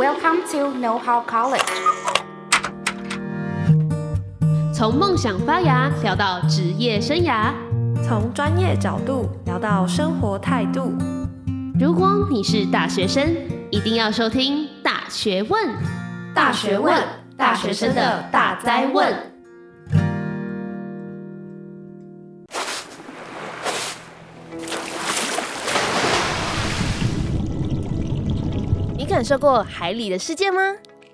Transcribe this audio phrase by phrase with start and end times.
[0.00, 1.60] Welcome to Know How College。
[4.72, 7.52] 从梦想发芽聊到职业生涯，
[8.02, 10.94] 从专业角度聊到生活态度。
[11.78, 13.30] 如果你是大学生，
[13.70, 15.68] 一定要收听《大学问》。
[16.34, 16.96] 大学问，
[17.36, 19.29] 大学生的大灾问。
[29.30, 30.60] 受过海里的世界吗？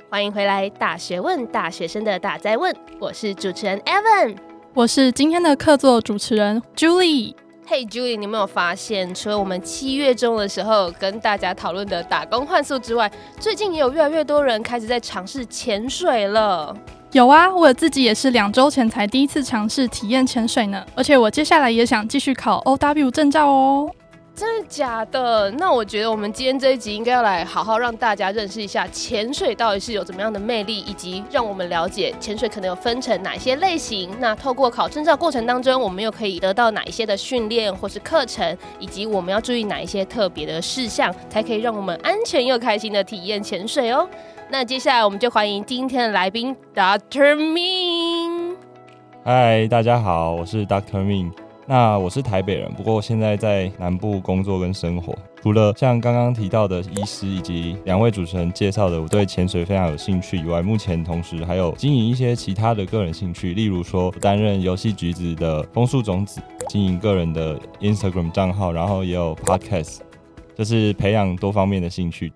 [0.09, 2.75] 欢迎回来，《大学问》大学生的大灾问。
[2.99, 4.35] 我是主持人 Evan，
[4.73, 7.35] 我是今天的客座主持人 Julie。
[7.67, 16.75] 嘿、hey，Julie，你有没有发现，除了我们七月中的时候跟大家讨论的打工换宿之外，最近也有越来越多人开始在尝试潜水了？
[17.13, 23.91] 有啊，我自己也是两周前才第一次尝试体验潜水呢，而且我接下来也想继续考 OW 证照哦。
[24.37, 25.51] 真的假的？
[25.53, 34.11] 那我觉得我们今天这一集应该要来好好让大家认识一下潜水到底是有怎么样的魅力，以及让我们了解潜水可能有分成哪些类型。
[34.21, 44.07] 那透过考证照过程当中，我们又可以得到哪一些的训练或是课程，以及我们要注意哪一些特别的事项，才可以让我们安全又开心的体验潜水哦。
[44.51, 47.37] 那接下来我们就欢迎今天的来宾 Dr.
[47.37, 48.57] Ming。
[49.25, 50.99] 嗨，大家好，我是 Dr.
[50.99, 51.46] Ming。
[51.69, 55.13] 那我是台北人，不过现在在南部工作跟生活。
[55.43, 69.99] 除了像刚刚提到的医师以及两位主持人介绍的，我对潜水非常有兴趣以外，目前同时还有经营一些其他的个人兴趣，例如说担任游戏橘子的枫树种子，经营个人的 Instagram 账号，然后也有 Podcast，
[70.55, 72.33] 就是培养多方面的兴趣。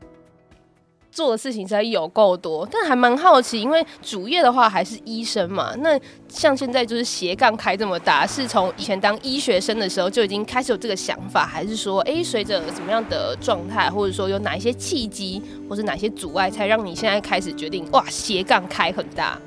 [1.21, 5.75] 做的事情实在有够多，但还蛮好奇，因为主业的话还是医生嘛。
[5.81, 19.39] 那像现在就是斜杠开这么大，是从以前当医学生的时候就已经开始有这个想法，还是说，哎，随着怎么样的状态，或者说有哪一些契机，或是哪些阻碍，才让你现在开始决定哇斜杠开很大？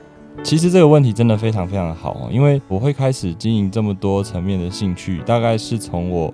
[0.43, 6.31] 其实这个问题真的非常非常的好，因为我会开始经营这么多层面的兴趣，大概是从我。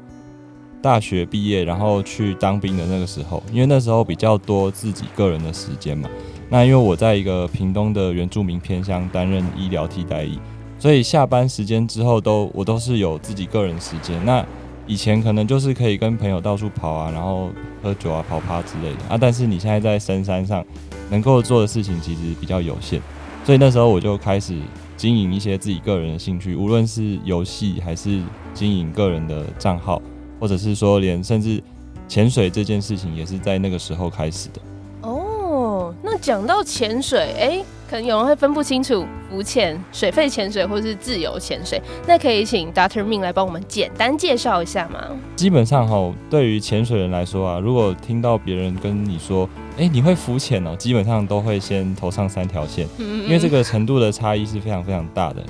[0.82, 6.10] 大学毕业，然后去当兵的那个时候，因为那时候比较多自己个人的时间嘛。
[6.50, 10.40] 那因为我在一个屏东的原住民偏乡担任医疗替代役，
[10.80, 14.24] 所以下班时间之后都我都是有自己个人时间。
[14.26, 14.44] 那
[14.88, 17.50] 以前可能就是可以跟朋友到处跑啊，然后
[17.84, 19.18] 喝酒啊、跑趴之类的啊。
[19.20, 20.66] 但是你现在在深山上，
[21.12, 23.00] 能够做的事情其实比较有限，
[23.44, 24.56] 所以那时候我就开始
[24.98, 28.24] 经营一些自己个人的兴趣，无论是游戏还是
[28.56, 30.02] 经营个人的账号。
[30.40, 31.62] 或者是说，连甚至
[32.08, 34.62] 潜水这件事情也是在那个时候开始的。
[35.02, 41.82] 哦，那讲到潜水，哎、欸，可能有人会分不清楚浮潜、水肺潜水或是自由潜水。
[42.06, 45.00] 那可以请 Doctor Ming 来帮我们简单介绍一下吗？
[45.36, 55.42] 基本上哈，对于潜水人来说啊，如果听到别人跟你说，哎、欸，你会浮潜哦，基本上都会先头上三条线，嗯嗯，因为这个程度的差异是非常非常大的。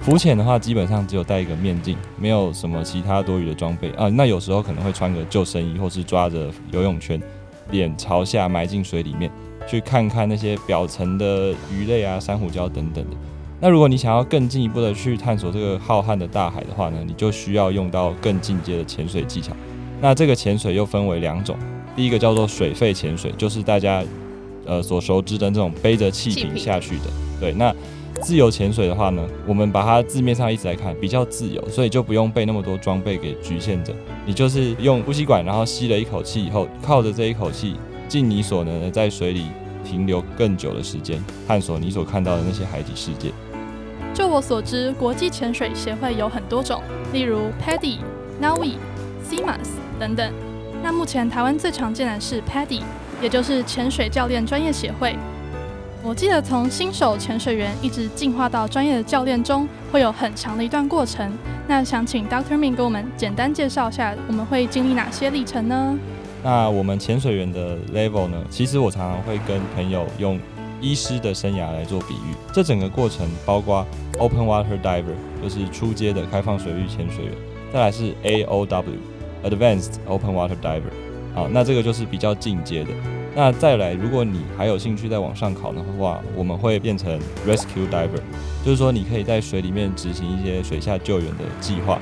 [0.00, 4.08] 浮潜的话，基本上只有戴一个面镜，没有什么其他多余的装备啊。
[4.10, 7.20] 那有时候可能会穿个救生衣，或是抓着游泳圈，
[7.72, 9.28] 脸朝下埋进水里面，
[9.66, 13.16] 去看看那些表层的鱼类啊、珊瑚礁等等的。
[13.58, 19.56] 那如果你想要更进一步的去探索这个浩瀚的大海的话呢，你就需要用到更进阶的潜水技巧。
[20.00, 21.56] 那这个潜水又分为两种，
[21.96, 24.04] 第一个叫做水肺潜水，就是大家
[24.66, 27.04] 呃所熟知的这种背着气瓶下去的。
[27.40, 27.74] 对，那。
[28.20, 33.94] 自由潜水的话呢，我们把它字面上意思来看，比较自由，所以就不用被那么多装备给局限着。
[34.24, 37.76] 你就是用呼吸管，然后吸了一口气以后，靠着这一口气，
[38.08, 39.46] 尽你所能的在水里
[39.84, 43.30] 停留更久的时间，探索你所看到的那些海底世界。
[44.12, 46.82] 就我所知，国际潜水协会有很多种，
[47.12, 47.98] 例如 PADI、
[48.40, 48.72] NAUI、
[49.28, 49.68] CMAS
[50.00, 50.32] 等等。
[50.82, 52.80] 那目前台湾最常见的是 PADI，
[53.20, 55.16] 也就是潜水教练专业协会。
[56.06, 61.36] 我记得从新手潜水员一直进化到专业的教练中，会有很长的一段过程。
[61.66, 65.98] 那想请 Doctor Ming 给我们简单介绍一下，我们会经历哪些历程呢？
[66.44, 68.40] 那我们潜水员的 level 呢？
[68.48, 70.38] 其实我常常会跟朋友用
[70.80, 72.36] 医师的生涯来做比喻。
[72.52, 73.84] 这整个过程包括
[74.20, 77.34] Open Water Diver，就是初阶的开放水域潜水员；
[77.72, 80.82] 再来是 AOW，Advanced Open Water Diver。
[81.34, 82.90] 好，那这个就是比较进阶的。
[83.38, 88.22] 那再来，如果你还有兴趣再往上考的话，我们会变成 Rescue Diver，
[88.64, 91.98] 就是说你可以在水里面执行一些水下救援的计划。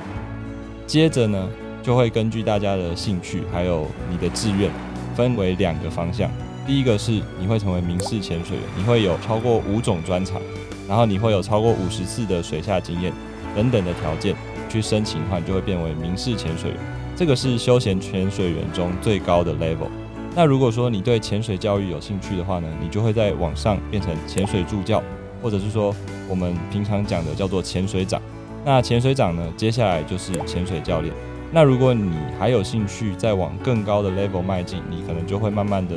[0.87, 1.49] 接着呢，
[1.83, 4.71] 就会根据大家的兴趣还有你的志愿，
[5.13, 6.31] 分为两个方向。
[6.65, 10.41] 第一个是你会成为民事潜水员，你会有超过五种专长，
[10.87, 13.11] 然后你会有超过五十次的水下经验
[13.53, 14.33] 等等的条件
[14.69, 16.79] 去申请的话，你就会变为民事潜水员。
[17.13, 19.89] 这个是休闲潜水员中最高的 level。
[20.37, 25.01] 那如果说你对潜水教育有兴趣的话呢，你就会在网上变成潜水助教，
[25.41, 25.95] 或者是说
[26.27, 28.21] 我们平常讲的叫做潜水长。
[28.65, 31.13] 那潜水长呢，接下来就是潜水教练。
[31.53, 35.95] 那如果你还有兴趣再往更高的 level 迈进，你可能就会慢慢的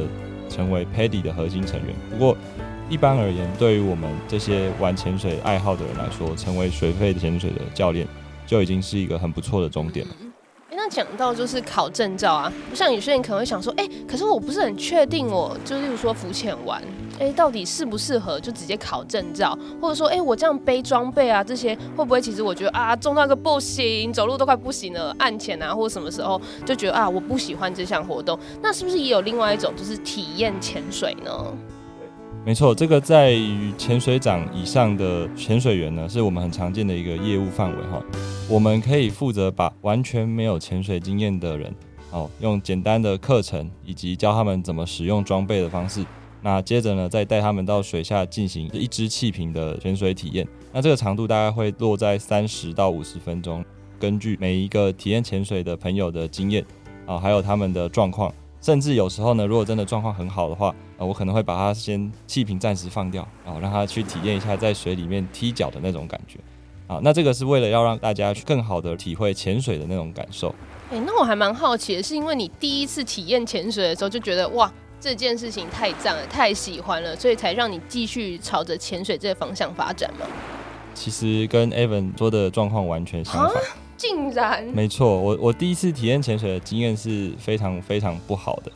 [0.49, 1.93] 成为 PADI 的核心成员。
[2.09, 2.37] 不过
[2.89, 8.07] 一般而言，对于我们这些玩潜水爱好的人来说，成为水肺潜水的教练
[8.47, 10.15] 就已经是一个很不错的终点了。
[10.89, 16.83] 讲到就是考证照啊，不像有些人可能会想说，哎、可是我不是很确定我，就例如说浮潜完，
[17.19, 31.31] 哎、到底适不适合就直接考证照，或者说，哎、我这样背装备啊，这些会不会其实我觉得啊，重到个不行，走路都快不行了，岸潜啊，或者什么时候就觉得啊，我不喜欢这项活动，那是不是也有另外一种就是体验潜水呢？
[32.45, 38.03] 没错，这个在于潜水长以上的潜水员呢，是我们很常见的一个业务范围哈。
[38.51, 41.75] 我们可以负责把完全没有潜水经验的人，
[42.11, 46.03] 哦，用简单的课程以及教他们怎么使用装备的方式，
[46.41, 50.49] 那接着呢，再带他们到水下进行一支气瓶的潜水体验。
[50.73, 53.63] 那这个长度大概会落在三十到五十分钟，
[54.01, 56.65] 根据每一个体验潜水的朋友的经验
[57.05, 58.33] 啊，还有他们的状况。
[58.63, 66.41] 甚至有时候呢，如果真的状况很好的话，呃，我可能会把它先气瓶暂时放掉，然后让他去体验一下在水里面踢脚的那种感觉。
[66.89, 70.49] 啊，那这个是为了要让大家去更好的体会潜水的那种感受。
[70.91, 80.27] 哎、欸，那我还蛮好奇的是，因为你第一次体验潜水的时候就觉得哇，这件事情太赞了，太喜欢了，所以才让你继续朝着潜水这个方向发展吗？
[80.95, 83.63] 其实跟 Evan 说的状况完全相反。
[83.99, 88.73] 竟然没错，我我第一次体验潜水的经验是非常非常不好的，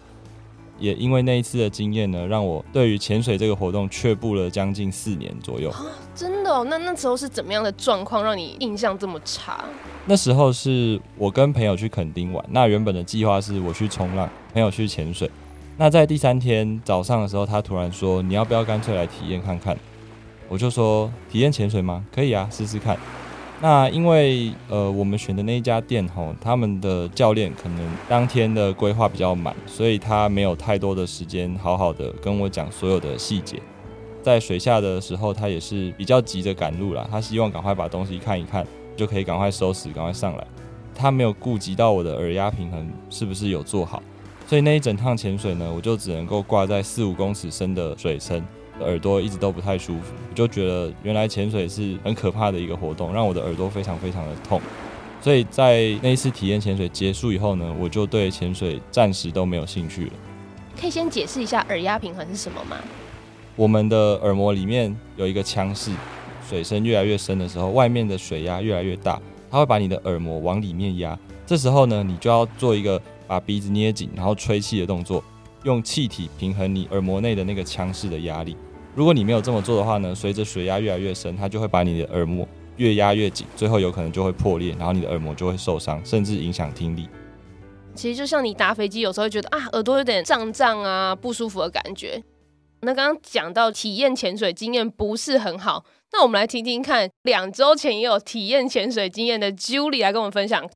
[0.82, 5.70] 也因为那一次的经验呢，让我对于潜水这个活动却步了将近四年左右。
[5.70, 6.66] 啊，真的哦？
[6.68, 9.64] 那那时候是怎么样的状况让你印象这么差？
[10.06, 15.30] 那时候是我跟朋友去垦丁玩，那原本的计划是我去冲浪，朋友去潜水。
[15.76, 19.78] 那在第三天早上的时候，他突然说：“你要不要干脆来体验看看？”
[20.50, 22.04] 我就说：“体验潜水吗？
[22.12, 22.98] 可以啊，试试看。”
[23.62, 33.62] 那因为呃，我们选的那一家店吼，他们的教练可能当天的规划比较满，所以他没有太多的时间好好的跟我讲所有的细节。
[34.20, 38.66] 在水下的时候，他也是比较急着赶路啦，他希望赶快把东西看一看，
[38.96, 40.44] 就可以赶快收拾，赶快上来。
[40.92, 44.02] 他没有顾及到我的耳压平衡是不是有做好，
[44.48, 48.44] 所以那一整趟潜水呢，我就只能够挂在四五公尺深的水深。
[48.80, 54.60] 耳朵一直都不太舒服，我就觉得原来潜水是很可怕的一个活动，让我的耳朵非常非常的痛。
[55.20, 60.12] 所以在那一次体验潜水结束以后呢，我就对潜水暂时都没有兴趣了。
[60.80, 62.76] 可以先解释一下耳压平衡是什么吗？
[63.54, 65.92] 我们的耳膜里面有一个腔室，
[66.48, 69.20] 水深越来越深的时候，外面的水压越来越大，
[69.50, 71.16] 它会把你的耳膜往里面压。
[71.46, 75.22] 这时候呢，你就要做一个把鼻子捏紧，然后吹气的动作，
[75.64, 78.56] 用气体平衡你耳膜内的那个腔室的压力。
[78.94, 87.08] 如果你没有这么做的话呢，随着水压越来越深，它就会把你的耳膜越压越紧，最后有可能就会破裂，然后你的耳膜就会受伤，甚至影响听力。
[87.94, 92.22] 其实就像你搭飞机，有时候会觉得啊，耳朵有点胀胀啊，不舒服的感觉。
[92.80, 100.68] 那刚刚讲到体验潜水经验不是很好，那我们来听听看，两周前也有体验潜水经验的 Julie 来跟我们分享。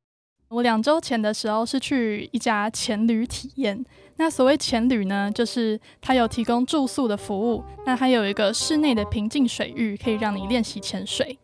[0.49, 3.85] 我两周前的时候是去一家潜旅体验。
[4.19, 11.39] 那所谓潜旅呢，就是它有提供住宿的服务，那还有一个室内的平静水域，可以让你练习潜水。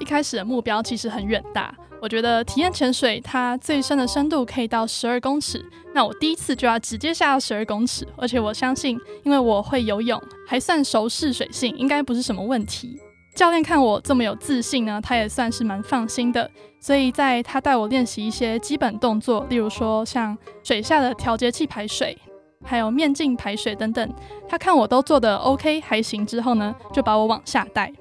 [0.00, 5.64] 一开始的目标其实很远大，我觉得体验潜水它最深的深度可以到十二公尺，
[5.94, 13.00] 那我第一次就要直接下到十二公尺，而且我相信，因为我会游泳，还算熟悉水性，应该不是什么问题。
[13.34, 16.50] 教练看我这么有自信呢，他也算是蛮放心的。
[16.80, 22.16] 所以在他带我练习一些基本动作，例如说像水下的调节器排水，
[22.64, 24.14] 还有面镜排水等等，
[24.48, 27.92] 他看我都做得 OK 还行之后呢，就把我往下带。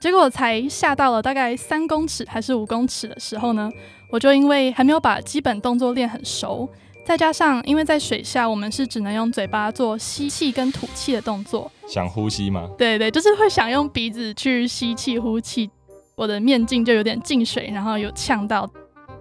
[0.00, 3.70] 结果才下到了大概三公尺还是五公尺的时候呢，
[4.10, 6.68] 我就因为还没有把基本动作练很熟。
[7.04, 11.70] 再加上，因为在水下，我们是只能用嘴巴做吸气跟吐气的动作。
[11.88, 12.70] 想呼吸吗？
[12.78, 15.68] 对对，就是会想用鼻子去吸气呼气。
[16.14, 18.70] 我的面镜就有点进水，然后有呛到。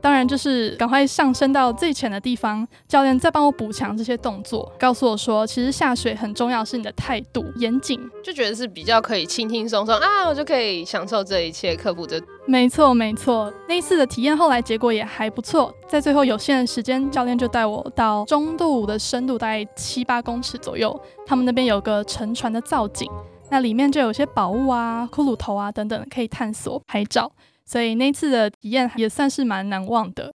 [0.01, 12.19] 当然，就是赶快上升到最浅的地方，教练再帮我补强这些动作，告诉我说，其实下水很重要是你的态度严谨，就觉得是比较可以轻轻松松啊，我就可以享受这一切，克服这。
[12.47, 23.07] 没错没错，那一次的体验后来结果也还不错，在最后有限的时间，教练就带我到中度的深度，大概七八公尺左右，他们那边有个沉船的造景，
[23.51, 27.31] 那里面就有些宝物啊、骷髅头啊等等可以探索拍照。
[27.65, 30.31] 所以那次的体验也算是蛮难忘的。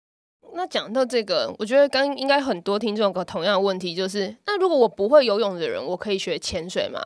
[0.54, 7.00] 那讲到这个，我觉得刚应该很多听众有个同样的问题，就是那如果我不会游泳的人，我可以学潜水吗？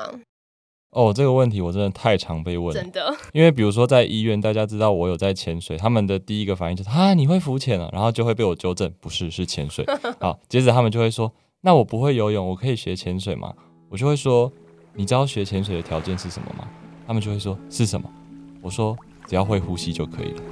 [0.91, 3.15] 哦，这个问题我真的太常被问了，真的。
[3.33, 9.85] 因为比如说在医院，大家知道我有在潜水，他们的第一个反应就是啊，你会浮潜啊，然后就会被我纠正，不是，是潜水。
[10.19, 13.55] 好，接着他们就会说，那我不会游泳，我可以学潜水吗？
[13.91, 14.51] 我就会说，
[14.95, 16.67] 你知道学潜水的条件是什么吗？
[17.07, 18.11] 他们就会说是什么？
[18.61, 18.97] 我说
[19.29, 20.43] 只要会呼吸就可以了。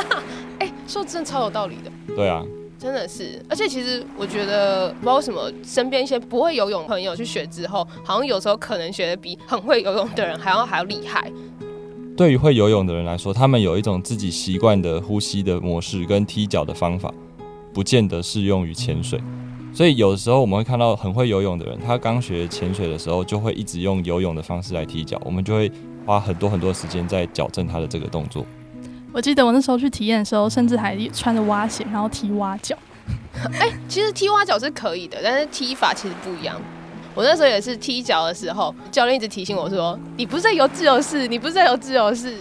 [0.60, 2.14] 哎、欸，说真的超有道理的。
[2.16, 2.42] 对啊。
[2.78, 11.30] 真的是，而且其实我觉得，不知道为什么，身边一些不会游泳朋友去学之后，好像有时候可能学的比很会游泳的人还要还要厉害。
[12.16, 17.12] 对于会游泳的人来说，他们有一种自己习惯的呼吸的模式跟踢脚的方法，
[17.74, 19.20] 不见得适用于潜水。
[19.74, 25.70] 所以有时候我们会看到很会游泳的人，他刚学潜水的时候就会一直用游泳的方式来踢脚，我们就会
[26.10, 28.44] 花很多很多时间在矫正他的这个动作。
[29.12, 32.76] 我记得我那时候去体验的时候，甚至还穿着蛙鞋，然后踢蛙脚。
[33.52, 36.60] 哎、欸，其实踢蛙脚是可以的，但是踢法其实不一样。
[37.14, 42.34] 我那时候也是踢脚的时候，教练一直提醒我说：“你不是在游自由式，你不是在游自由式。”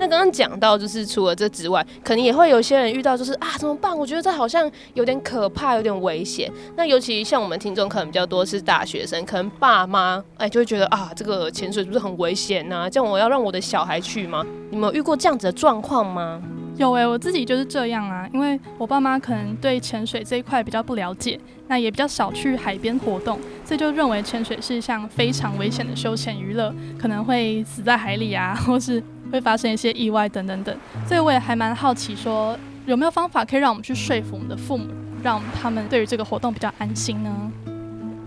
[0.00, 3.94] 那刚刚讲到，就是除了这之外，可能也会有些人遇到，就是啊，怎么办？
[3.96, 6.50] 我觉得这好像有点可怕，有点危险。
[6.74, 12.88] 那尤其像我们听众可能比较多是大学生，可能爸妈哎就会觉得啊，这个潜水是不是很危险呢、啊？
[12.88, 14.42] 这样我要让我的小孩去吗？
[14.70, 16.40] 你们有遇过这样子的状况吗？
[16.78, 21.38] 有哎、我自己就是这样啊，因为我爸妈可能对潜水这一块比较不了解，
[21.68, 29.02] 那也比较少去海边活动，所以就认为潜水是一项非常危险的休闲娱乐，可能会死在海里啊，或是。
[29.30, 34.86] 会发生一些意外等等等，所以我也还蛮好奇，说有没有方法可以让我们去说服我们的父母，
[35.22, 37.52] 让他们对于这个活动比较安心呢？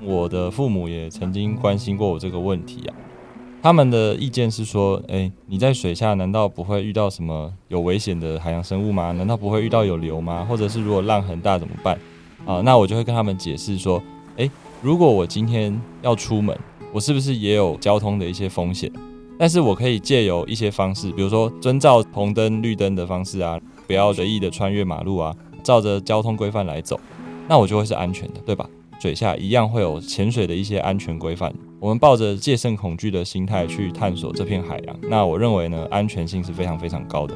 [0.02, 2.96] 我的父母也曾经关心过我这个问题啊，
[3.62, 9.12] 他们的意见是说，哎，你在水下难道不会遇到什么有危险的海洋生物吗？
[9.14, 10.46] 难道不会遇到有流吗？
[10.50, 11.98] 或者是如果浪很大怎么办？
[12.46, 14.04] 啊，那我就会跟他们解释说，
[14.36, 14.50] 哎，
[14.82, 16.58] 如果我今天要出门，
[16.92, 18.92] 我是不是也有交通的一些风险？
[19.44, 26.98] 但是我可以借由一些方式，比如说遵照红灯、绿灯的方式啊，不要随意的穿越马路啊，照着交通规范来走，
[27.50, 28.66] 那我就会是安全的，对吧？
[29.02, 37.36] 水下一样会有潜水的一些安全规范，我们抱着戒慎恐惧的心态去探索这片海洋，那我认为呢，安全性是非常非常高的。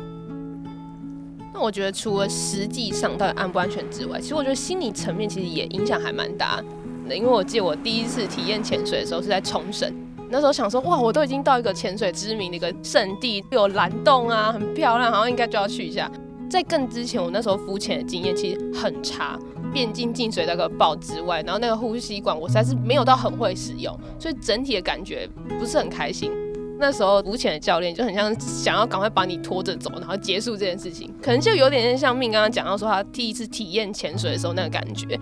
[1.53, 6.63] 那我觉得除了实际上到底安不安全之外，其实我觉得心理层面其实也影响还蛮大
[7.05, 9.93] 的，因为我记得我第一次体验潜水的时候是在冲绳。
[10.29, 16.12] 那时候想说，哇，我都已经到一个潜水知名的一个圣地，有蓝洞啊，很漂亮，好像应该就要去一下。
[16.50, 19.38] 在更之前，我那时候浮潜的经验其实很差，
[19.74, 25.29] 变进进水那个爆之外，然后那个呼吸管我实在是没有到很会使用，所以整体的感觉
[25.60, 26.31] 不是很开心。
[26.79, 35.19] 那时候浮潜的教练就很像想要赶快把你拖着走，然后结束这件事情，可能就有点像命刚刚讲到说他第一次体验潜水的时候那个感觉。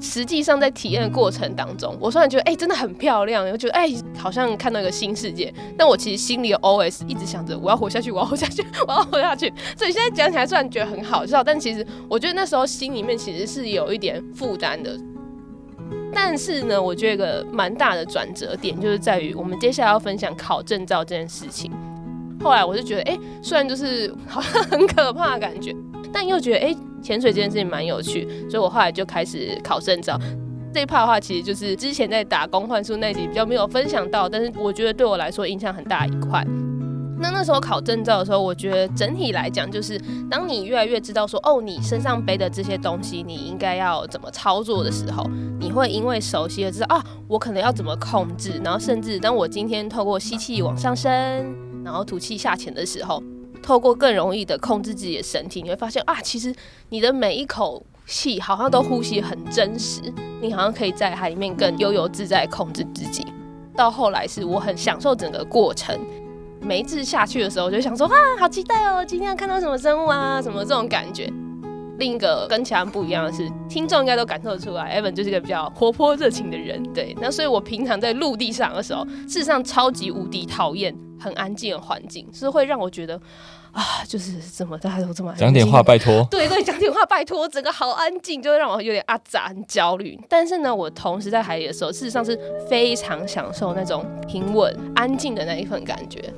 [0.00, 9.52] 实际上在体验的过程当中，我虽然觉得哎、真的很漂亮，我觉得哎、好像看到一个新世界，但我其实心里的 OS 一直想着我要活下去，我要活下去， 我要活下去。
[9.76, 14.98] 所以现在讲起来虽然觉得很好笑，但其实我觉得那时候心里面其实是有一点负担的。
[16.12, 21.70] 但是呢，我觉得一个蛮大的转折点就是在于我们接下来要分享考证照这件事情。
[22.42, 25.74] 后来我就觉得哎、虽然就是好像很可怕的感觉，
[26.12, 26.76] 但又觉得哎。
[27.02, 30.20] 潜水这件事情蛮有趣，所以我后来就开始考证照。
[30.70, 36.46] 这一趴的话，其实就是之前在打工换宿那集比较没有分享到，但是我觉得对我来说影响很大一块。
[37.18, 39.98] 那那时候考证照的时候，我觉得整体来讲，就是
[40.30, 45.26] 当你越来越知道说，哦，你身上背的这些东西，你应该要怎么操作的时候，
[45.58, 51.10] 你会因为熟悉而知道啊，我可能要怎么控制，然后甚至当我今天透过吸气往上升，
[51.82, 53.22] 然后吐气下潜的时候。
[53.62, 56.54] 透过更容易的控制自己的身体，你会发现啊，其实
[56.88, 60.00] 你的每一口气好像都呼吸很真实，
[60.40, 63.24] 你好像可以在海里面更悠游自在控制自己。
[63.76, 65.98] 到后来是我很享受整个过程，
[66.60, 71.32] 每一次下去的时候，我就想说啊，好期待哦，今天要看到什么生物啊，什么这种感觉。
[71.98, 77.14] 另一个跟其他人不一样的是，听众应该都感受得出来，Evan 就是一个比较活泼热情的人，对。
[77.20, 83.20] 那所以我平常在陆地上的时候，事实上超级无敌讨厌很安静的环境，是会让我觉得
[83.72, 86.26] 啊，就是怎么大家都这么讲点话拜托。
[86.30, 90.18] 对对，讲点话拜托，整个好安静，就会让我有点阿杂，很焦虑。
[90.28, 96.32] 但是呢，我同时在海里的时候，事实上是非常享受那种平稳、安静的那一份感觉。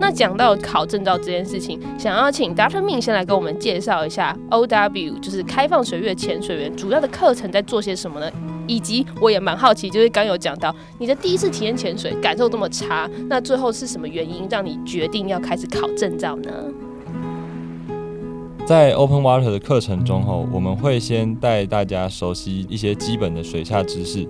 [0.00, 2.82] 那讲到考证照这件事情，想要请 Dr.
[2.82, 8.32] Min 先来给我们介绍一下 OW，就是开放水域潜水员主要的课程在做些什么呢？
[8.66, 16.50] 以及我也蛮好奇，就是刚有讲到你的第一次体验潜水感受这么差，那最后是什么原因让你决定要开始考证照呢？
[18.64, 24.26] 在 Open Water 的课程中，后，我们会先带大家熟悉一些基本的水下知识，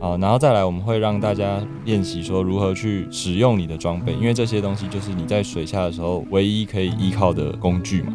[0.00, 8.12] 啊，然后再来我们会让大家练习说如何去使用你的装备，因为这些东西就是你在水下的时候唯一可以依靠的工具嘛。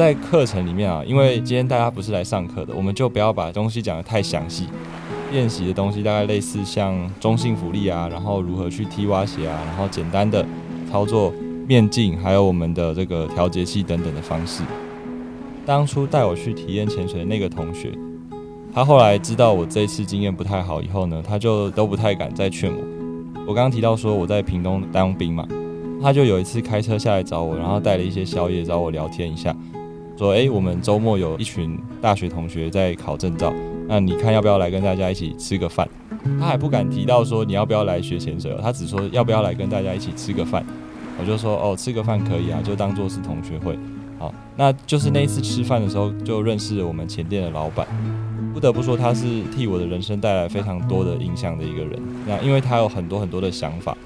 [0.00, 4.66] 在课程里面啊，因为今天大家不是来上课的，我们就不要把东西讲得太详细。
[5.30, 10.42] 练习的东西大概类似像中性浮力啊，然后如何去踢蛙鞋啊，然后简单的
[10.90, 11.30] 操作
[11.68, 14.62] 面镜，还有我们的这个调节器等等的方式。
[15.66, 17.92] 当初带我去体验潜水的那个同学，
[18.72, 22.82] 他后来知道我这次经验不太好以后呢，他就都不太敢再劝我。
[23.46, 25.46] 我刚刚提到说我在屏东当兵嘛，
[26.02, 29.54] 他就有一次开车下来找我，然后带了一些宵夜找我聊天一下，
[30.20, 33.50] 说：“诶，我们周末有一群大学同学在考证照。”
[33.88, 35.88] 那你看要不要来跟大家一起吃个饭？
[36.38, 40.62] 他还不敢提到说你要不要来学潜水哦，他只说要不要来跟大家一起吃个饭。
[41.18, 43.78] 我就说哦，吃个饭可以啊，就当做是同学会。
[44.18, 47.86] 好，那就是那一次吃饭的时候就认识了我们前店的老板。
[48.52, 51.98] 不得不说他是替我的人生带来非常多的影响的一个人。
[52.26, 53.96] 那因为他有很多很多的想法，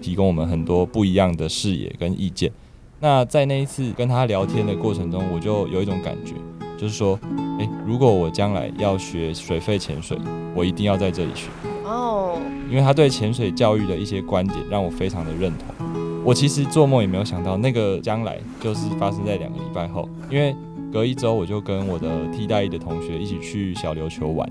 [0.00, 2.50] 提供我们很多不一样的视野跟意见。
[3.00, 6.34] 那在那一次跟他聊天的过程中，我就有一种感觉。
[6.76, 7.18] 就是说，
[7.58, 10.16] 诶，如果我将来要学水肺潜水，
[10.54, 11.48] 我一定要在这里学
[11.84, 12.38] 哦。
[12.70, 16.22] 因为他对潜水教育的一些观点让我非常的认同。
[16.24, 20.08] 我其实做梦也没有想到，那个将来就是发生在两个礼拜后。
[20.30, 20.54] 因为
[20.92, 24.48] 隔一周我就跟我的替代役的同学一起去小琉球玩，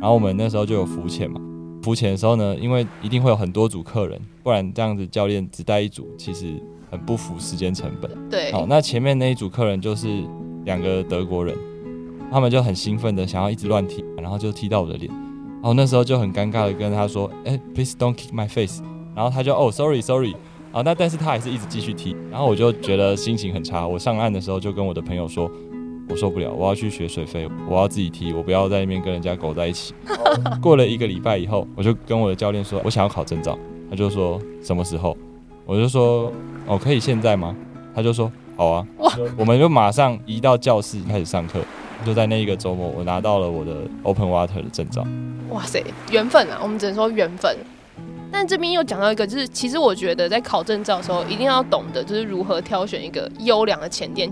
[0.00, 1.40] 然后我们那时候就有浮潜嘛。
[1.82, 8.10] 浮潜的时候呢，因为一定会有很多组客人，不然这样子教练只带一组，其实很不符时间成本。
[8.28, 8.50] 对。
[8.52, 10.08] 好，那前面那一组客人就是
[10.64, 11.56] 两个德国人。
[12.32, 15.12] 他们就很兴奋的想要一直乱踢，然后就踢到我的脸，
[15.54, 18.80] 然后那时候就很尴尬的跟他说：“哎、欸，please don't kick my face。”
[19.16, 20.32] 然后他就：“哦，sorry，sorry。”
[20.70, 23.84] 啊，那但是他还是一直继续踢，然后我就觉得心情很差。
[23.84, 25.50] 我上岸的时候就跟我的朋友说
[26.08, 29.92] ：“我受不了，我要去学水肺，我要自己踢，我不要在那边跟人家狗在一起。
[30.62, 33.58] ”过了一个礼拜以后，我就跟我的教练说：“我想要考证照。”
[33.90, 35.16] 他就说：“什么时候？”
[35.70, 36.32] 我就说
[36.66, 37.54] ：“哦，可以现在吗？”
[37.94, 38.28] 他就说
[38.58, 38.84] ：“好啊。”
[39.38, 41.60] 我们就马上移到教室开始上课。
[42.04, 45.06] 就在那一个周末，我拿到了我的 Open Water 的证照。
[45.50, 45.80] 哇塞，
[46.10, 46.58] 缘分啊！
[46.60, 47.56] 我们只能说缘分。
[48.32, 54.28] 但这边又讲到一个，就是其实我觉得在考证照的时候，一定要懂得就是如何挑选一个优良的前店。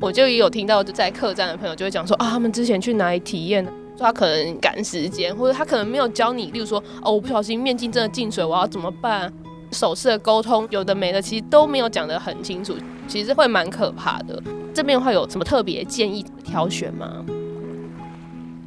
[0.00, 3.62] 我就也有听到就在客栈的朋友就会讲说啊，他们之前去哪里体验，
[3.98, 9.30] 说他可能赶时间，或者他可能没有教你，例如说哦，我不小心面镜真的进水，我要怎么办？
[9.72, 12.74] 手势的沟通有的没的，其实都没有讲得很清楚，
[13.06, 14.42] 其实会蛮可怕的。
[14.74, 17.24] 这边的话有什么特别建议挑选吗？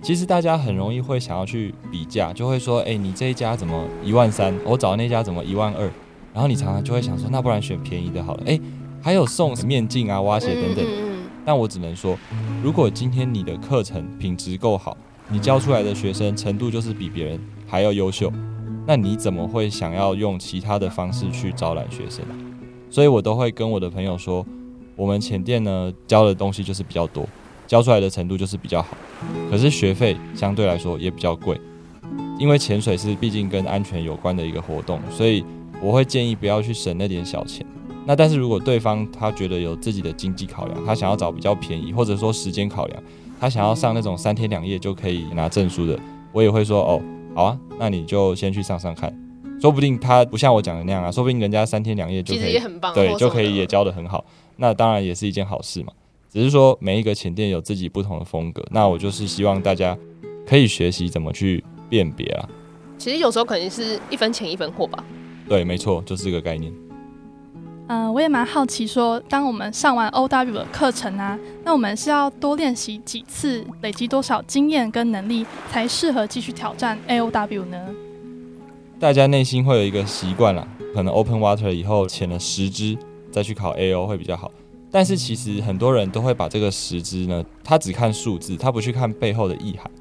[0.01, 4.53] 其实大家很容易会想要去比价，就会说，哎、欸，你这一家怎么一万三？
[4.65, 5.89] 我找的那家怎么一万二？
[6.33, 8.43] 然后你常常就会想说，那不然选便宜的好了。
[8.47, 8.61] 哎、欸，
[9.01, 10.85] 还有送面镜啊、挖鞋等等。
[11.45, 12.17] 但我只能说，
[12.63, 14.97] 如果今天你的课程品质够好，
[15.29, 18.31] 你教出来的学生程度就是比别人还要优秀。
[18.85, 22.25] 那你怎么会想要用其他的方式去招揽学生？
[22.89, 24.45] 所以我都会跟我的朋友说，
[24.95, 27.25] 我们前店呢教的东西就是比较多，
[27.67, 28.97] 教出来的程度就是比较好。
[29.49, 31.59] 可是学费相对来说也比较贵，
[32.37, 35.45] 因为潜水是毕竟跟安全有关的一个活动，所以
[35.81, 37.65] 我会建议不要去省那点小钱。
[38.05, 43.01] 那但是如果对方他觉得有自己的经济考量，他想要找比较便宜，或者说时间考量，
[43.39, 45.97] 他想要上那种三天两夜就可以拿证书的，
[46.33, 47.01] 我也会说哦。
[47.33, 49.15] 好啊，那你就先去上上看，
[49.59, 54.25] 说不定他不像我讲的那样啊，说不定人家三天两夜就可以，也很棒，对，就可以也教得很好，
[54.57, 55.93] 那当然也是一件好事嘛。
[56.29, 59.97] 只是说每一个前店有自己不同的风格，那我就是希望大家
[60.45, 62.49] 可以学习怎么去辨别啊。
[62.97, 65.03] 其实有时候肯定是一分钱一分货吧。
[65.49, 66.71] 对，没错，就是这个概念。
[67.91, 77.77] 嗯、呃，我也蛮好奇说，说当我们上完 OW 的课程啊，那我们是要多练习几次，累积多少经验跟能力，才适合继续挑战 AOW 呢？
[78.97, 82.97] 大家内心会有一个习惯啦，可能 Open Water 以后潜了十支，
[83.29, 84.49] 再去考 AO 会比较好。
[84.89, 89.91] 但是其实很多人都会把这个十支呢，他只看数字，他不去看背后的意涵。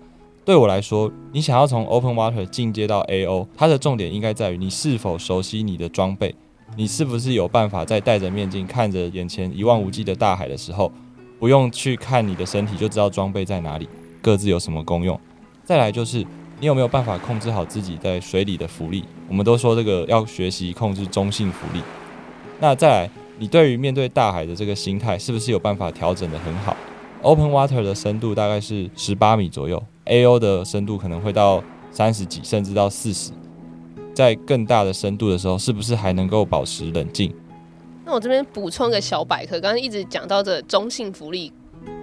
[0.44, 6.32] 对我来说，你想要从 Open Water 进阶到 AO，它的重点应该在于你是否熟悉你的装备。
[6.76, 10.90] 你是不是有办法在戴着面镜看着眼前一望无际的大海的时候，
[11.38, 13.88] 不用去看你的身体就知道装备在哪里，
[14.22, 15.18] 各自有什么功用？
[15.64, 16.24] 再来就是
[16.58, 19.04] 你有没有办法控制好自己在水里的浮力？
[19.28, 21.82] 我们都说这个要学习控制中性浮力。
[22.60, 26.76] 那再来，你对于面对大海的这个心态是不是有办法调整得很好
[27.22, 33.32] ？Open Water 的深度大概是十八米左右，AO 的深度可能会到三十几，甚至到四十。
[34.20, 37.34] 在更大的深度的时候，是不是还能够保持冷静？
[38.04, 41.50] 那我这边补充一个小百科，刚刚一直讲到这中性浮力，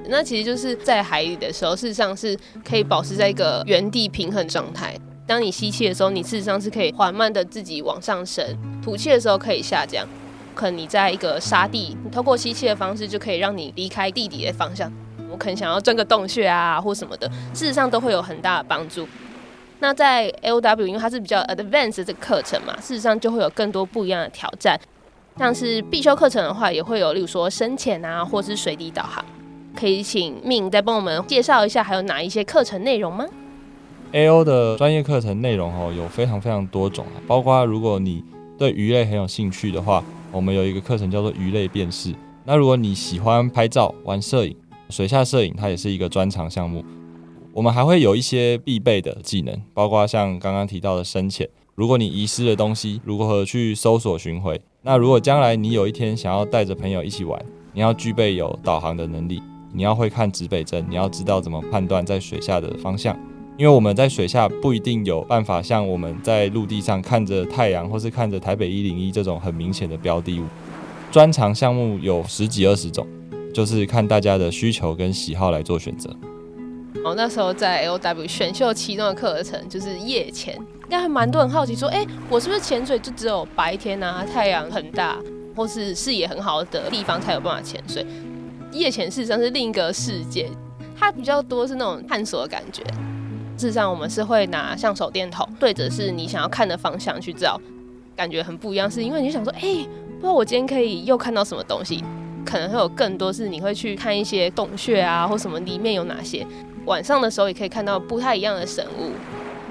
[0.10, 4.98] 那其实就是在海里的时候，事实上是可以保持在一个原地平衡状态。
[5.28, 8.48] 当你吸气的时候，你事实上是可以缓慢的自己往上升；
[8.84, 10.04] 吐气的时候可以下降。
[10.56, 14.92] 可能你在一个沙地，你通过吸气的方式就可以让你离开地底的方向。
[15.30, 19.08] 我可能想要钻个洞穴啊，或什么的，事实上都会有很大的帮助。
[19.80, 24.80] 那在 AOW，因为它是比较 advanced 的这个课程嘛，事实上就会有更多不一样的挑战。
[25.38, 29.24] 像是必修课程的话，也会有，例如说深潜啊，或是水底导航。
[29.76, 33.28] 可以请 Min 再帮我们介绍一下，还有哪一些课程内容吗
[34.12, 38.24] ？AO 的专业课程内容哦，有非常非常多种啊，包括如果你
[38.58, 42.12] 对鱼类很有兴趣的话，我们有一个课程叫做鱼类辨识。
[42.44, 44.56] 那如果你喜欢拍照、玩摄影，
[44.90, 46.84] 水下摄影它也是一个专长项目。
[47.58, 51.50] 我们还会有一些必备的技能，包括像刚刚提到的深潜。
[51.74, 54.62] 如果你遗失的东西，如何去搜索寻回？
[54.84, 57.44] 那如果将来你有一天想要带着朋友一起玩，
[57.74, 59.42] 你要具备有导航的能力，
[59.74, 63.18] 你要会看指北针，你要知道怎么判断在水下的方向。
[63.58, 70.44] 因为我们在水下不一定有办法像我们在陆地上看着太阳或是看着台北一零一这种很明显的标的物。
[71.12, 73.08] 专长项目有十几二十种，
[73.52, 76.16] 就是看大家的需求跟喜好来做选择。
[77.04, 85.18] 哦，那时候在 LW 选秀其中的课程就是夜潜，应该还蛮多人好奇说，哎、我是不是潜水就只有白天啊，太阳很大，
[85.56, 88.06] 或是视野很好的地方才有办法潜水？
[88.74, 90.50] 夜潜事实上是另一个世界，
[91.00, 92.84] 它比较多是那种探索的感觉。
[93.58, 97.60] 事实上，我们是会拿像手电筒对着是你想要看的方向去照，
[98.16, 102.04] 感觉很不一样，是因为你想说，哎、不知道我今天可以又看到什么东西？
[102.46, 106.46] 可能会有更多是你会去看一些洞穴啊，或什么里面有哪些。
[106.88, 109.12] 晚上的时候也可以看到不太一样的生物，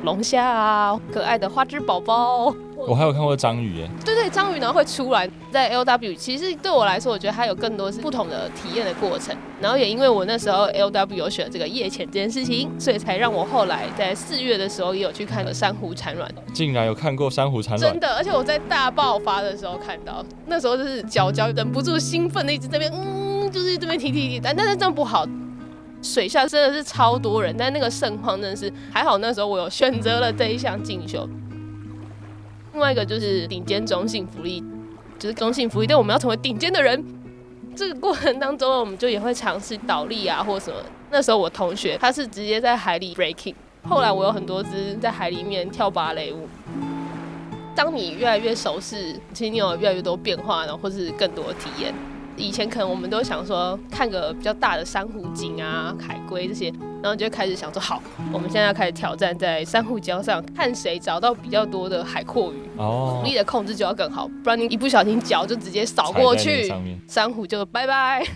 [0.05, 2.55] 龙虾啊，可爱的花枝宝宝。
[2.77, 3.91] 我还有看过章鱼耶。
[4.05, 9.35] 对对，章鱼呢会出来在 LW，其实对我来说，我觉得它有更多是不同的体验的过程。
[9.63, 16.31] 然后也因为我那时候 LW 有选这个夜潜这件事情，所以才让我后来在四月的时候也有去看了珊瑚产卵。
[16.53, 17.93] 竟然有看过珊瑚产卵？
[17.93, 25.27] 真的，而且我在大爆发的时候看到，那时候就是脚脚忍不住兴奋的一直在这边，嗯，就是这边提提提，但但是这样不好。
[26.03, 29.19] 水下真的是超多人，但那个盛况真的是还好。
[29.19, 31.29] 那时候我有选择了这一项进修。
[32.73, 34.63] 另外一个就是顶尖中性浮力，
[35.19, 37.05] 就是中性浮力，但我们要成为顶尖的人。
[37.75, 40.77] 这个过程当中，我们就也会尝试倒立啊，或什么。
[41.11, 43.55] 那时候我同学他是直接在海里 breaking，
[43.89, 46.49] 后来我有很多只在海里面跳芭蕾舞。
[47.75, 51.95] 当你越来越熟悉，其实你有越来越多变化，然后或是更多的体验。
[52.37, 56.71] 以前可能我们都想说看个比较大的珊瑚景啊、海龟这些，
[57.03, 66.71] 然后就开始想说好，我们现在要开始挑战在珊瑚礁上，看谁找到比较多的海阔鱼，哦，浮力的控制就要更好，不然你一不小心脚就直接扫过去，
[67.09, 68.25] 珊瑚就拜拜。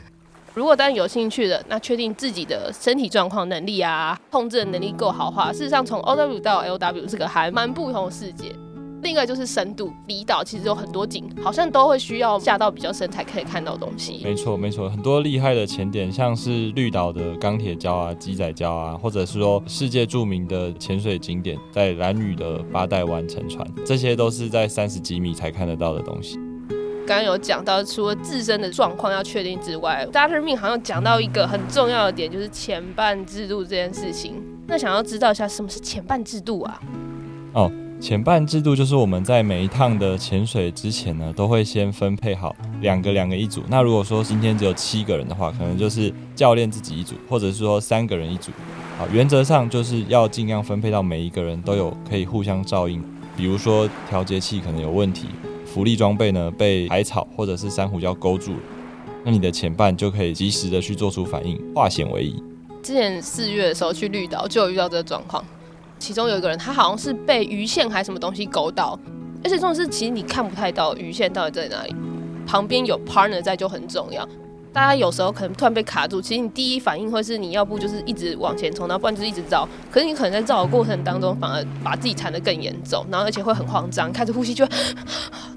[0.52, 8.52] 如果当然有兴趣的，那确定自己的身体状况、能力啊，控制的能力够好的话，事实上从 OW 到 LW 这个还蛮不同的世界。
[9.02, 14.20] 另一个就是深度，离岛其实有很多景，好像都会需要下到比较深才可以看到东西。
[14.22, 26.38] 没错，没错，很多厉害的潜点，像是绿岛的钢铁礁啊、鸡仔礁啊，或者是说世界著名的潜水景点，在蓝屿的八代湾沉船，这些都是在三十几米才看得到的东西。
[27.06, 30.40] 刚刚有讲到，除了自身的状况要确定之外，Dr.
[30.40, 34.34] Min 好像讲到一个很重要的点，就是前半制度这件事情。
[34.68, 36.80] 那想要知道一下，什么是前半制度啊？
[37.54, 37.72] 哦。
[38.00, 43.62] 潜伴制度就是我们在每一趟的潜水之前呢，都会先分配好两个两个一组。
[43.68, 48.50] 那如果说今天只有七个人的话，可能就是教练自己一组，或者是说三个人一组。
[48.98, 53.04] 好，原则上就是要尽量分配到每一个人都有可以互相照应。
[53.36, 55.26] 比如说调节器可能有问题，
[55.66, 58.60] 浮力装备呢被海草或者是珊瑚礁勾住了，
[59.24, 62.42] 那你的潜伴就可以及时的去做出反应，化险为夷。
[62.82, 65.44] 之前四月的时候去绿岛就有遇到这个状况。
[66.00, 68.98] 其中有一个人，他好像是被鱼线还是什么东西勾到，
[69.44, 71.94] 而且这种事，其实你看不太到鱼线到底在哪里。
[72.46, 74.26] 旁边有 partner 在就很重要。
[74.72, 79.68] 大家有时候可能突然被卡住，其实你第一反应会是你要不就是一直往前冲，然后不然就是一直绕。
[79.90, 84.64] 可是你可能在绕的过程当中，反而把自己缠得更严重，然后而且会很慌张，开始呼吸就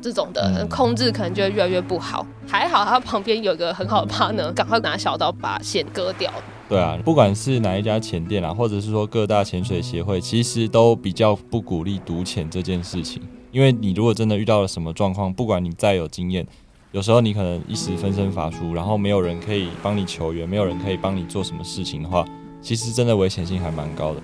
[0.01, 2.25] 这种的控制可能就会越来越不好。
[2.47, 6.31] 还好他旁边有个很好的 partner，赶快拿小刀把线割掉。
[6.67, 13.21] 对啊，不管是哪一家潜店啊，或者是说各大潜水协会，其实都比较不鼓励独潜这件事情。
[13.51, 16.47] 因为你如果真的遇到了什么状况，不管你再有经验，
[16.93, 22.23] 有时候你可能一时分身乏术，然后没有人可以帮你求援，没有人可以帮你做什么事情的话，
[22.61, 24.21] 其实真的危险性还蛮高的。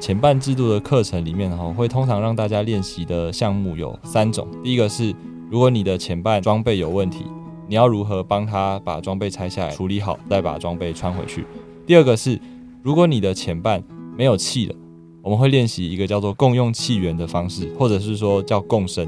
[0.00, 4.48] 前半制度的课程里面哈，会通常让大家练习的项目有三种。
[4.62, 5.14] 第一个是，
[5.50, 7.26] 如果你的前半装备有问题，
[7.68, 11.44] 你要如何帮他把装备拆下来处理好，再把装备穿回去。
[11.86, 12.40] 第二个是，
[12.82, 13.84] 如果你的前半
[14.16, 14.74] 没有气了，
[15.20, 19.06] 我们会练习一个叫做共用气源的方式，或者是说叫共生，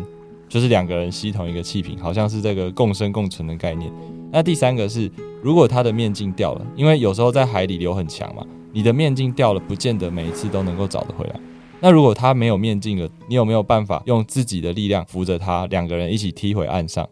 [0.57, 3.93] 就是两个人吸同一个气瓶，好像是这个共生共存的概念。
[4.33, 5.11] 那第三个是，
[5.43, 8.43] 如果他的面镜掉了，因为有时候在海里流很强嘛，
[8.73, 11.39] 你的面镜掉了，不见得每一次都能够找得回来。
[11.81, 17.07] 那如果他没有面镜了，你有没有办法用自己的力量扶着他，两个人一起踢回岸上？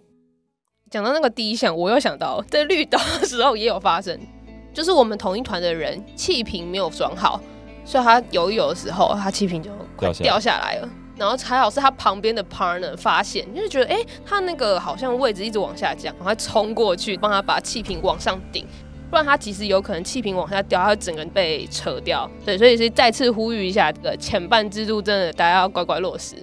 [0.91, 4.19] 讲到那个第一项，我又想到在绿岛的时候也有发生，
[4.73, 7.39] 就是我们同一团的人气瓶没有装好，
[7.85, 10.89] 所以他游一游的时候，他气瓶就掉下掉下来了。
[11.17, 18.67] 然后还好是他旁边的 partner 发现，就是觉得哎、欸，他那个好像位置一直往下降，然后冲过去帮他把气瓶往上顶。
[19.11, 22.29] 不然他其实有可能气瓶往下掉，他会整个人被扯掉。
[22.45, 26.35] 对，所以是再次呼吁一下，这个前半制度真的大家要乖乖落实。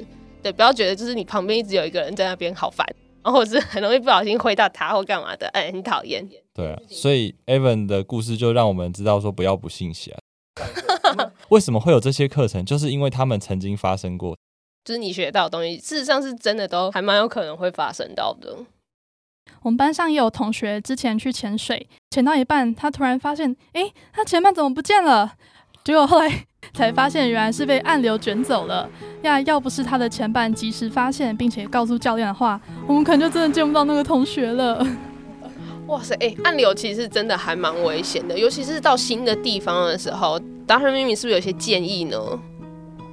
[0.41, 2.87] 对，不要觉得就是你旁边一直有一个人在那边好烦，
[3.23, 6.25] 然后是很容易不小心挥到他或干嘛的，哎，很讨厌。
[6.53, 10.15] 对啊，所以 Evan 的故事就让我们知道说不要不信邪。
[11.49, 12.63] 为什么会有这些课程？
[12.63, 14.37] 就是因为他们曾经发生过，
[14.83, 18.57] 就是你学到的东西，事实上是真的都还蛮有可能会发生到的。
[19.61, 25.33] 我们班上也有同学之前去潜水，潜到一半，他突然发现，诶，他前半怎么不见了？
[25.83, 28.89] 结果后来 才发现，原来是被暗流卷走了。
[29.21, 34.85] 呀，要不是他的前半及时发现，并且告诉教练的话，我们可能就真的见不到那个同学了。
[35.87, 40.39] 哇塞，诶，暗流其实真的还蛮危险的，尤其是到新的地方的时候。
[40.67, 42.17] 达人秘密是不是有些建议呢？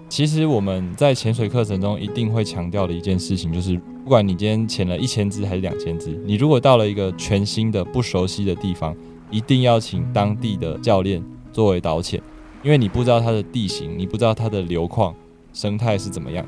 [0.08, 3.80] 其实我们在潜水课程中一定会强调的一件事情就是。
[4.04, 8.96] 不管你今天潜了一千只还是两千只，你如果到了一个全新的、不熟悉的地方，
[9.30, 12.18] 一定要请当地的教练作为导潜，
[12.62, 15.14] 因为你不知道它的地形，你不知道它的流况、
[15.52, 16.42] 生态是怎么样。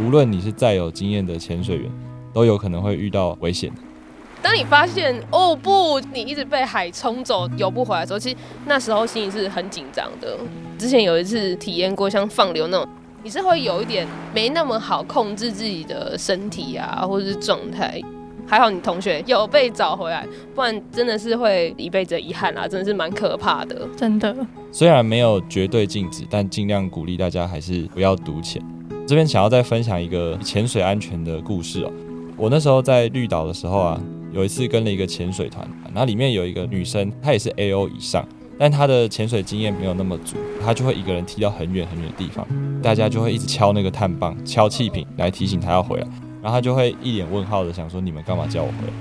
[0.00, 1.90] 无论你是再有经验的潜水员，
[2.32, 3.72] 都有可能会遇到危险。
[4.44, 10.36] 当你发现哦不，你一直被海冲走，游不回来的时候，其实那时候心里是很紧张的。
[10.76, 12.86] 之前有一次体验过像放流那种。
[13.22, 17.98] 你是会有一点没那么好控制自己的身体啊，或者是状态。
[18.46, 23.88] 还好你同学有被找回来，不然真的是会一辈子遗憾啊，真的是蛮可怕的。
[23.96, 24.36] 真的，
[24.70, 28.62] 虽然没有绝对禁止，但尽量鼓励大家还是不要独潜。
[29.06, 31.90] 这边想要再分享一个潜水安全的故事哦。
[32.36, 33.98] 我那时候在绿岛的时候啊，
[34.34, 38.26] 有一次跟了一个潜水团，那里面有一个女生，她也是 AO 以上。
[38.58, 42.46] 但她的潜水经验没有那么足，她就会一个人踢到很远很远的地方，
[42.82, 46.06] 大家就会一直敲那个探棒、敲气瓶来提醒她要回来，
[46.42, 48.92] 然后她就会一脸问号的想说：“你们干嘛叫我回来？”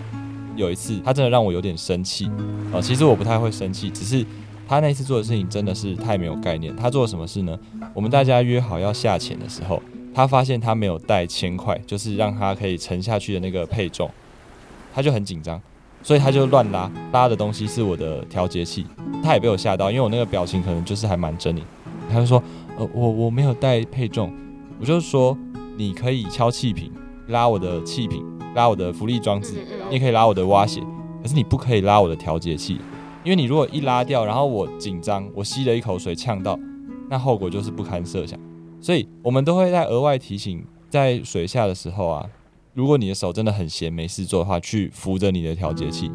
[0.55, 2.29] 有一次，她真的让我有点生气
[2.71, 2.79] 啊！
[2.79, 4.25] 其实我不太会生气，只是
[4.67, 6.75] 他那次做的事情真的是太没有概念。
[6.75, 7.57] 他做了什么事呢？
[7.93, 9.81] 我们大家约好要下潜的时候，
[10.13, 14.09] 他发现他没有带铅块，就是让他可以沉下去的那个配重，
[14.93, 15.59] 他就很紧张。
[16.05, 18.85] 所以他就乱拉，拉的东西是我的调节器，
[19.23, 21.61] 他也被我吓到，因为我那个表情可能就是还蛮狰狞。
[22.11, 22.43] 他就说
[22.77, 24.29] ：“呃，我我没有带配重。”
[24.81, 25.37] 我就说
[25.77, 26.91] ：“你可以敲气瓶，
[27.27, 28.21] 拉我的气瓶，
[28.53, 30.81] 拉我的浮力装置，你也可以拉我的蛙鞋，
[31.21, 32.77] 可是你不可以拉我的调节器，
[33.23, 36.59] 因为你如果一拉掉，然后我紧张，我吸了一口水呛到，
[37.09, 38.37] 那后果就是不堪设想。
[38.81, 42.27] 所以我们都会在额外提醒，在水下的时候啊。”
[42.73, 46.11] 如果你的手真的很闲没事做的话，去扶着你的调节器，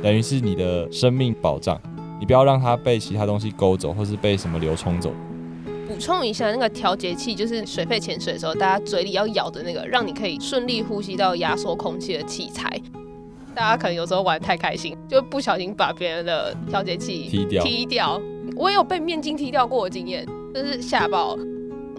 [0.00, 1.80] 等于是你的生命保障。
[2.20, 5.12] 你不要让它被其他东西勾走，或是被什么流冲走。
[5.88, 12.80] 补充一下，那个调节器就是水肺潜水的时候，大家嘴里要咬的那个，让你可以顺利呼吸到压缩空气的器材。
[13.52, 17.64] 大家可能有时候玩得太开心，就不小心把别人的调节器踢掉。
[17.64, 18.20] 踢掉，
[18.54, 21.36] 我也有被面筋踢掉过的经验，就是吓爆。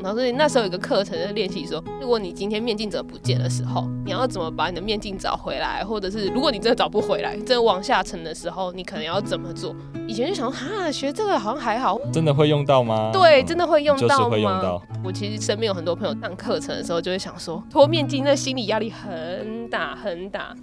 [0.02, 5.84] 然后所以那时候有个课程的练习说，如果你今天面镜者不见的时候，你要怎么把你的面镜找回来？
[5.84, 9.76] 或者是如果你真的找不回来，真的往下沉的时候，你可能要怎么做？
[10.08, 13.10] 以前就想说，哈，学这个好像还好，真的会用到吗？
[13.12, 14.16] 对，真的会用到吗？
[14.18, 14.82] 就是会用到。
[15.04, 20.56] 我其实身边有很多朋友上课程的时候，就会想说，脱面镜那心理压力很大很大。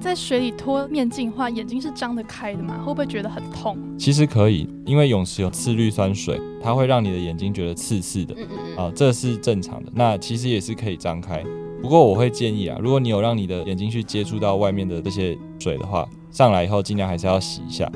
[0.00, 2.78] 在水里脱面镜的话，眼睛是张得开的吗？
[2.84, 3.76] 会不会觉得很痛？
[3.98, 8.34] 其实可以，因为泳池有次氯酸水，它会让你的眼睛觉得刺刺的，
[8.76, 9.90] 啊，这是正常的。
[9.94, 11.44] 那其实也是可以张开，
[11.82, 17.90] 不过我会建议啊，如果你有让你的眼睛去接触到外面的这些水的话，上来以后尽量还是要洗一下。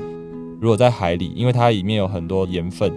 [0.59, 2.91] 如果在海里，因为它里面有很多盐分。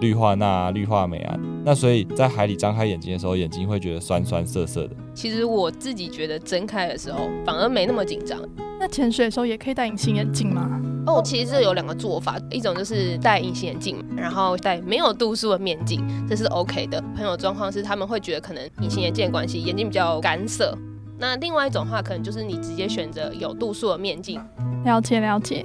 [0.00, 4.90] 氯化钠啊，氯化镁啊，那所以在海里张开眼睛的时候，眼睛会觉得酸酸涩涩的。
[5.14, 8.38] 其实我自己觉得睁开的时候反而没那么紧张。
[8.80, 10.80] 那潜水的时候也可以戴隐形眼镜吗？
[11.06, 17.02] 哦，其实这有两个做法，一种就是戴隐形眼镜，然后戴没有度数的面镜，这是 OK 的。
[17.16, 20.76] 朋友状况是他们会觉得可能隐形眼镜的关系，眼睛比较干涩，
[21.18, 24.40] 那另外一种话，可能就是你直接选择有度数的面镜。
[24.84, 25.64] 了解了解。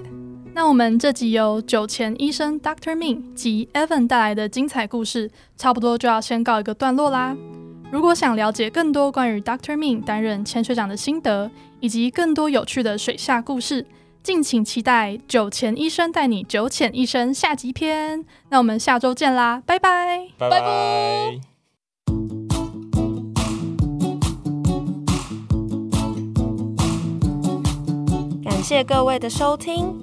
[0.56, 7.36] 那我们这集由酒前医生 Doctor Ming 及 Evan 带来的精彩故事，差不多就要先告一个段落啦。
[7.92, 13.86] 如果想了解更多关于 Doctor Ming 担任潜水长的心得，以及更多有趣的水下故事，
[14.22, 18.24] 敬请期待《酒前医生带你九浅一生》下集篇。
[18.50, 21.40] 那我们下周见啦，拜拜，拜拜。
[28.44, 30.03] 感谢各位的收听，